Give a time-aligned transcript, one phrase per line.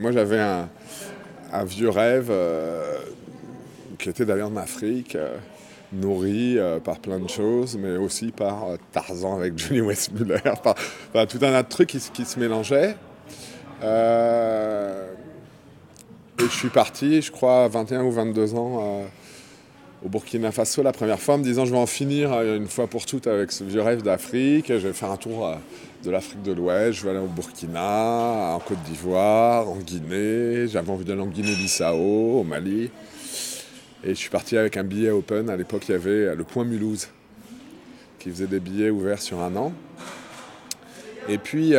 [0.00, 0.68] Moi j'avais un,
[1.64, 2.32] vieux rêve
[3.98, 5.16] qui était d'aller en Afrique,
[5.92, 10.74] nourri par plein de choses, mais aussi par Tarzan avec Johnny Westmuller, par,
[11.26, 12.96] tout un tas de trucs qui, qui se mélangeaient.
[16.40, 19.04] Et je suis parti, je crois, à 21 ou 22 ans euh,
[20.04, 22.68] au Burkina Faso la première fois, en me disant je vais en finir euh, une
[22.68, 24.66] fois pour toutes avec ce vieux rêve d'Afrique.
[24.68, 25.54] Je vais faire un tour euh,
[26.04, 30.66] de l'Afrique de l'Ouest, je vais aller au Burkina, en Côte d'Ivoire, en Guinée.
[30.68, 32.90] J'avais envie d'aller en Guinée-Bissau, au Mali.
[34.02, 35.50] Et je suis parti avec un billet open.
[35.50, 37.08] À l'époque, il y avait le Point Mulhouse
[38.18, 39.72] qui faisait des billets ouverts sur un an.
[41.28, 41.76] Et puis,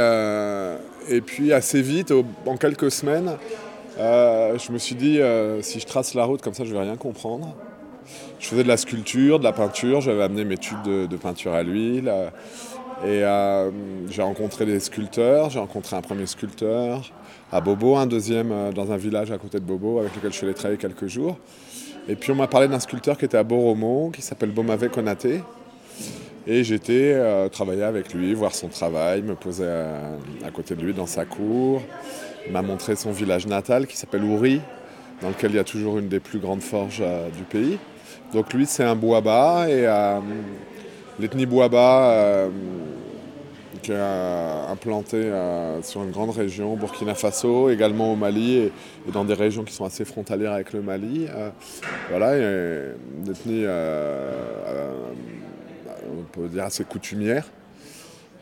[1.52, 2.14] assez vite,
[2.46, 3.38] en quelques semaines,
[3.98, 6.80] euh, je me suis dit, euh, si je trace la route comme ça, je vais
[6.80, 7.56] rien comprendre.
[8.42, 11.62] Je faisais de la sculpture, de la peinture, j'avais amené mes tubes de, peinture à
[11.62, 12.12] l'huile.
[12.12, 13.72] Euh,
[14.08, 17.12] et j'ai rencontré des sculpteurs, j'ai rencontré un premier sculpteur
[17.52, 20.46] à Bobo, un deuxième dans un village à côté de Bobo avec lequel je suis
[20.46, 21.38] allé travailler quelques jours.
[22.08, 25.42] Et puis on m'a parlé d'un sculpteur qui était à Boromo, qui s'appelle Bomave Konaté.
[26.46, 31.08] Et j'étais travailler avec lui, voir son travail, me poser à côté de lui dans
[31.08, 31.82] sa cour.
[32.46, 34.62] Il m'a montré son village natal qui s'appelle Ouri,
[35.22, 37.78] dans lequel il y a toujours une des plus grandes forges euh, du pays.
[38.34, 40.20] Donc lui, c'est un Bouaba et euh,
[41.20, 42.50] l'ethnie Bouaba euh,
[43.82, 45.32] qui est implantée
[45.82, 48.72] sur une grande région, Burkina Faso, également au Mali et,
[49.12, 51.26] dans des régions qui sont assez frontalières avec le Mali.
[52.10, 53.66] voilà, une ethnie,
[56.12, 57.46] on peut dire, assez coutumière.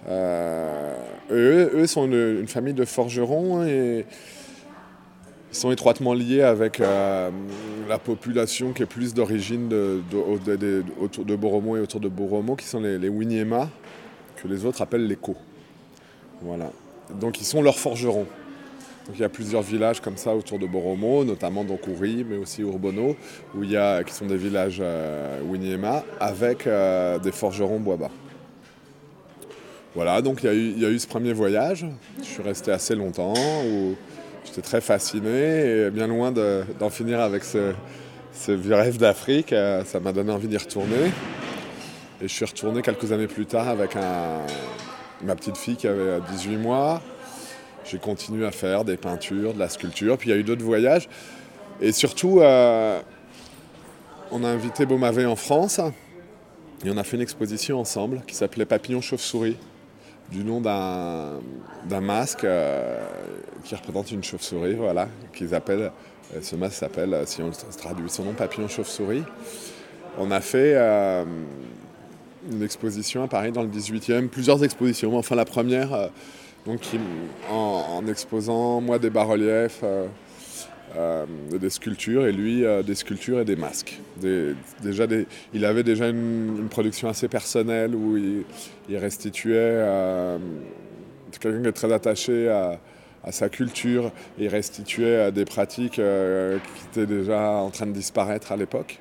[0.08, 0.96] Euh,
[1.32, 4.06] eux, sont une, famille de forgerons et
[5.52, 7.32] ils sont étroitement liés avec euh,
[7.88, 10.02] la population qui est plus d'origine de,
[11.02, 15.08] autour de Boromo et autour de Boromo, qui sont les, les que les autres appellent
[15.08, 15.36] les Ko.
[16.42, 16.72] Voilà.
[17.20, 18.28] Donc ils sont leurs forgerons.
[19.08, 22.38] Donc il y a plusieurs villages comme ça autour de Boromo, notamment donc Ouri, mais
[22.38, 23.16] aussi Urbono,
[23.56, 25.42] où il y a, qui sont des villages euh,
[26.20, 26.70] avec
[27.24, 28.12] des forgerons bois-bas.
[29.96, 31.88] Voilà, donc il y, a eu ce premier voyage.
[32.20, 33.34] Je suis resté assez longtemps,
[34.50, 37.74] j'étais très fasciné et bien loin d'en finir avec ce,
[38.48, 39.54] vieux rêve d'Afrique.
[39.54, 41.12] Euh, ça m'a donné envie d'y retourner.
[42.22, 43.96] Et je suis retourné quelques années plus tard avec
[45.24, 47.02] ma petite fille qui avait 18 mois.
[47.86, 50.18] J'ai continué à faire des peintures, de la sculpture.
[50.18, 51.08] Puis il y a eu d'autres voyages.
[51.80, 53.00] Et surtout, euh,
[54.32, 55.80] on a invité Beaumavé en France.
[56.84, 59.58] Et on a fait une exposition ensemble qui s'appelait Papillon Chauve-souris
[60.32, 63.00] du nom d'un masque euh,
[63.64, 65.92] qui représente une chauve-souris, voilà, qu'ils appellent,
[66.36, 69.24] euh, ce masque s'appelle, euh, si on traduit son nom, papillon chauve-souris.
[70.18, 70.76] On a fait
[72.52, 76.10] une exposition à Paris dans le 18e, plusieurs expositions, enfin la première,
[76.66, 76.82] donc,
[77.50, 79.84] en, exposant moi des bas-reliefs,
[80.98, 84.00] euh, des sculptures et lui euh, des sculptures et des masques.
[84.18, 85.06] déjà
[85.54, 90.40] il avait déjà une, production assez personnelle où il, restituait euh,
[91.40, 92.80] quelqu'un qui est très attaché à,
[93.32, 99.00] sa culture il restituait des pratiques qui étaient déjà en train de disparaître à l'époque.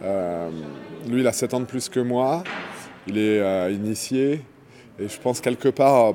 [0.00, 2.42] lui il a 7 ans de plus que moi,
[3.06, 4.40] il est initié
[4.98, 6.14] et je pense quelque part,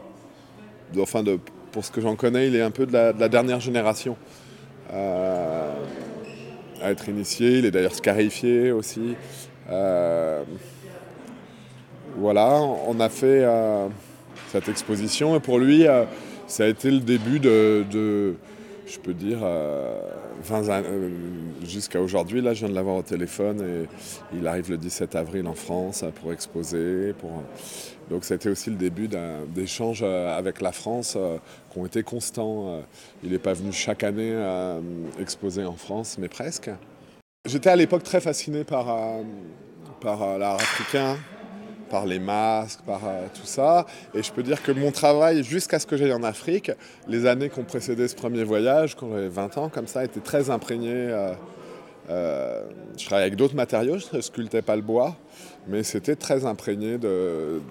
[0.98, 1.24] enfin
[1.72, 4.18] pour ce que j'en connais, il est un peu de la dernière génération
[4.92, 7.60] à être initié.
[7.60, 9.16] Il est d'ailleurs scarifié aussi.
[9.70, 10.44] Euh,
[12.18, 13.88] voilà, on a fait euh,
[14.50, 16.04] cette exposition et pour lui, euh,
[16.48, 18.36] ça a été le début de,
[18.88, 19.40] je peux dire,
[20.44, 20.84] 20 ans,
[21.64, 22.42] jusqu'à aujourd'hui.
[22.42, 23.88] Là, je viens de l'avoir au téléphone et
[24.38, 27.14] il arrive le 17 avril en France pour exposer.
[27.14, 27.44] Pour...
[28.10, 29.08] Donc, ça a été aussi le début
[29.56, 31.18] d'échanges avec la France
[31.72, 32.82] qui ont été constants.
[33.24, 34.34] Il n'est pas venu chaque année
[35.20, 36.70] exposer en France, mais presque.
[37.46, 38.88] J'étais à l'époque très fasciné par
[40.38, 41.18] l'art africain,
[41.92, 43.86] par les masques, par euh, tout ça.
[44.16, 46.72] Et je peux dire que mon travail, jusqu'à ce que j'aille en Afrique,
[47.08, 50.22] les années qui ont précédé ce premier voyage, quand j'avais 20 ans, comme ça, étaient
[50.22, 50.94] très imprégné.
[50.94, 51.34] Euh,
[52.10, 52.64] euh,
[52.98, 55.16] je travaillais avec d'autres matériaux, je ne sculptais pas le bois,
[55.68, 57.62] mais c'était très imprégné de,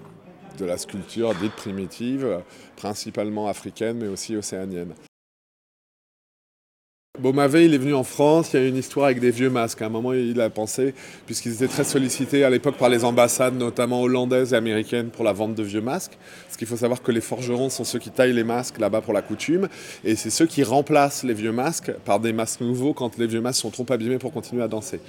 [0.57, 2.39] de la sculpture dite primitive,
[2.77, 4.93] principalement africaine, mais aussi océanienne.
[7.21, 9.79] Beaumavé, il est venu en France, il y a une histoire avec des vieux masques.
[9.83, 10.95] À un moment, il a pensé,
[11.27, 15.31] puisqu'ils étaient très sollicités à l'époque par les ambassades, notamment hollandaises et américaines, pour la
[15.31, 16.17] vente de vieux masques.
[16.45, 19.13] Parce qu'il faut savoir que les forgerons sont ceux qui taillent les masques là-bas pour
[19.13, 19.69] la coutume,
[20.03, 23.41] et c'est ceux qui remplacent les vieux masques par des masques nouveaux quand les vieux
[23.41, 24.99] masques sont trop abîmés pour continuer à danser.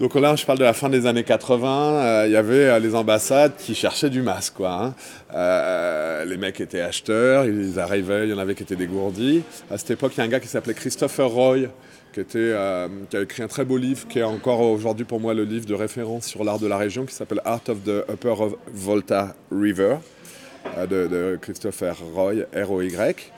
[0.00, 1.68] Donc là, je parle de la fin des années 80.
[1.68, 4.54] euh, Il y avait euh, les ambassades qui cherchaient du masque.
[4.64, 4.94] Hein.
[5.34, 9.42] Euh, les mecs étaient acheteurs, ils arrivaient, il y en avait qui étaient dégourdis.
[9.70, 11.58] À cette époque, il y a un gars qui s'appelait Christopher Roy,
[12.14, 12.88] qui, a
[13.20, 16.24] écrit un très beau livre, qui est encore aujourd'hui pour moi le livre de référence
[16.24, 18.34] sur l'art de la région, qui s'appelle Art of the Upper
[18.72, 19.96] Volta River,
[20.78, 23.30] de, de Christopher Roy, R-O-Y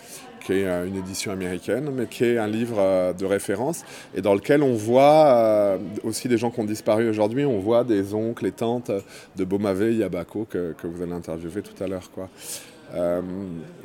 [0.45, 3.85] qui est euh, une édition américaine, mais qui est un livre euh, de référence
[4.15, 7.45] et dans lequel on voit euh, aussi des gens qui ont disparu aujourd'hui.
[7.45, 8.91] On voit des oncles et tantes
[9.37, 12.11] de Beaumavé, Yabako, que, que vous allez interviewer tout à l'heure.
[12.11, 12.29] quoi.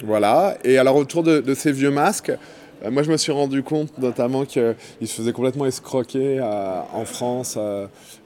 [0.04, 0.58] Voilà.
[0.66, 2.34] Et alors autour de, ces vieux masques,
[2.92, 7.58] moi je me suis rendu compte notamment qu'ils se faisaient complètement escroquer en France.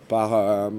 [0.08, 0.72] par,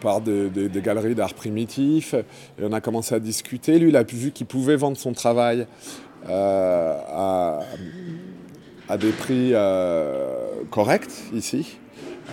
[0.00, 2.14] par des, des- galeries d'art primitif.
[2.14, 3.78] Et on a commencé à discuter.
[3.78, 5.66] Lui, il a vu qu'il pouvait vendre son travail
[6.28, 7.60] à,
[8.88, 11.78] à des prix euh, corrects ici.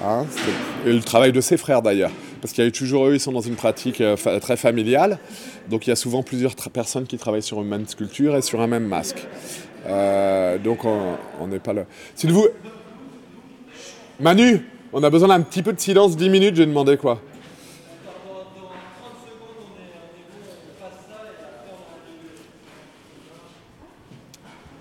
[0.03, 0.25] Hein,
[0.85, 2.11] et le travail de ses frères d'ailleurs.
[2.41, 5.19] Parce qu'il y a eu toujours eux, ils sont dans une pratique euh, très familiale.
[5.69, 8.61] Donc il y a souvent plusieurs personnes qui travaillent sur une même sculpture et sur
[8.61, 9.25] un même masque.
[9.87, 11.85] Euh, donc on on n'est pas là.
[12.15, 12.47] S'il vous.
[14.19, 17.19] Manu, on a besoin d'un petit peu de silence, 10 minutes, j'ai demandé quoi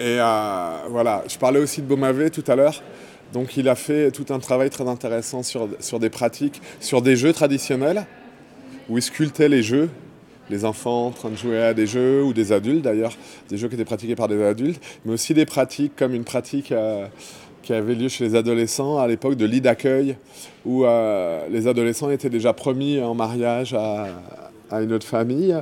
[0.03, 2.83] Et euh, voilà, je parlais aussi de Beaumavé tout à l'heure.
[3.33, 7.15] Donc il a fait tout un travail très intéressant sur, sur des pratiques, sur des
[7.15, 8.05] jeux traditionnels,
[8.89, 9.91] où il sculptait les jeux,
[10.51, 13.13] les enfants en train de jouer à des jeux, ou des adultes d'ailleurs,
[13.49, 16.73] des jeux qui étaient pratiqués par des adultes, mais aussi des pratiques comme une pratique
[16.73, 17.07] euh,
[17.63, 20.17] qui avait lieu chez les adolescents à l'époque de lit d'accueil,
[20.67, 24.09] où euh, les adolescents étaient déjà promis en mariage à,
[24.81, 25.55] une autre famille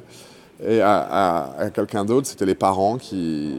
[0.66, 2.26] et à quelqu'un d'autre.
[2.28, 3.56] C'était les parents qui,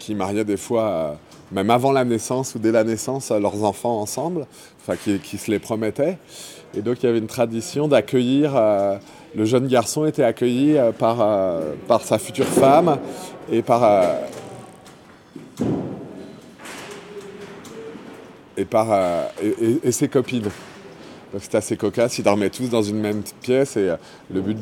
[0.00, 1.12] qui mariaient des fois, euh,
[1.52, 4.46] même avant la naissance ou dès la naissance, euh, leurs enfants ensemble,
[4.80, 6.18] enfin qui, se les promettaient.
[6.74, 8.96] Et donc il y avait une tradition d'accueillir, euh,
[9.36, 11.24] le jeune garçon était accueilli par,
[11.86, 12.98] par sa future femme
[13.48, 14.18] et par,
[18.56, 18.88] et, par,
[19.84, 20.42] et, ses copines.
[21.32, 23.92] Donc c'était assez cocasse, ils dormaient tous dans une même pièce et
[24.32, 24.58] le but,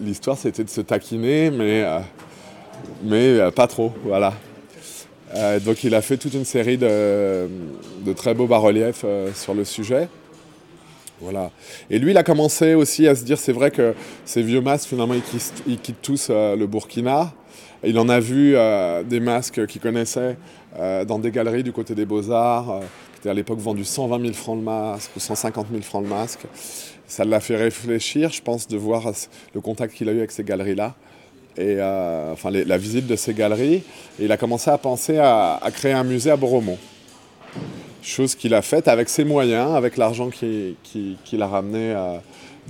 [0.00, 1.84] l'histoire c'était de se taquiner, mais,
[3.04, 4.32] mais pas trop, voilà.
[5.36, 7.48] Euh, donc il a fait toute une série de,
[8.16, 10.08] très beaux bas-reliefs euh, sur le sujet.
[11.20, 11.50] Voilà.
[11.88, 13.94] Et lui, il a commencé aussi à se dire, c'est vrai que
[14.24, 15.14] ces vieux masques, finalement,
[15.66, 17.32] ils quittent, tous euh, le Burkina.
[17.84, 18.56] Il en a vu
[19.04, 20.36] des masques qu'il connaissait
[21.06, 22.80] dans des galeries du côté des Beaux-Arts,
[23.12, 26.08] qui étaient à l'époque vendus 120 000 francs le masque ou 150 000 francs le
[26.08, 26.40] masque.
[27.06, 29.12] Ça l'a fait réfléchir, je pense, de voir
[29.54, 30.96] le contact qu'il a eu avec ces galeries-là
[31.58, 33.82] et euh, enfin la visite de ces galeries.
[34.18, 36.78] Et il a commencé à penser à, créer un musée à Boromont.
[38.02, 41.94] Chose qu'il a faite avec ses moyens, avec l'argent qui- qui- qu'il a ramené,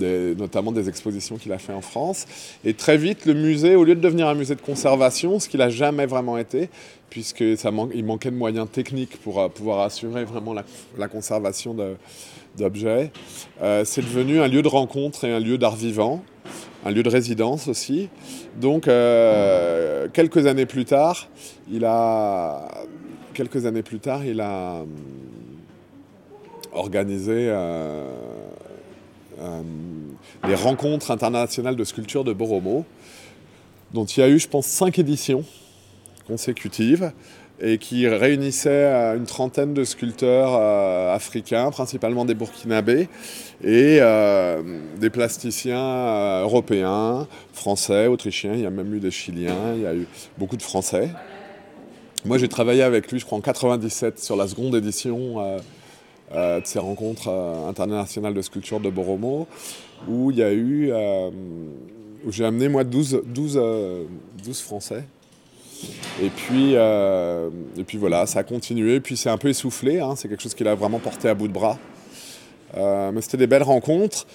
[0.01, 2.25] euh, notamment des expositions qu'il a fait en France.
[2.65, 5.59] Et très vite, le musée, au lieu de devenir un musée de conservation, ce qu'il
[5.59, 6.69] n'a jamais vraiment été,
[7.09, 7.43] puisque
[8.03, 10.63] manquait de moyens techniques pour euh, pouvoir assurer vraiment la,
[10.97, 11.75] la conservation
[12.57, 13.11] d'objets,
[13.83, 16.23] c'est devenu un lieu de rencontre et un lieu d'art vivant,
[16.87, 18.07] un lieu de résidence aussi.
[18.55, 21.27] Donc, euh, quelques années plus tard,
[21.69, 22.69] il a,
[23.33, 24.87] quelques années plus tard, il a hum,
[26.71, 28.07] organisé euh,
[29.41, 29.61] euh,
[30.47, 32.85] les rencontres internationales de sculpture de Boromo,
[33.93, 35.43] dont il y a eu, je pense, cinq éditions
[36.25, 37.11] consécutives
[37.59, 43.09] et qui réunissaient euh, une trentaine de sculpteurs euh, africains, principalement des Burkinabés,
[43.63, 44.61] et euh,
[44.99, 49.95] des plasticiens européens, français, autrichiens, il y a même eu des Chiliens, il y a
[49.95, 51.09] eu beaucoup de Français.
[52.25, 55.57] Moi, j'ai travaillé avec lui, je crois, en 97 sur la seconde édition
[56.33, 57.29] de ces rencontres
[57.69, 59.47] internationales de sculpture de Boromo,
[60.07, 60.91] où il y a eu,
[62.25, 64.03] où j'ai amené moi 12, 12, euh,
[64.43, 65.03] 12 Français.
[66.21, 70.15] Et puis, euh, et puis voilà, ça a continué, puis c'est un peu essoufflé, hein,
[70.15, 71.77] c'est quelque chose qu'il a vraiment porté à bout de bras.
[72.75, 74.25] Euh, mais c'était des belles rencontres.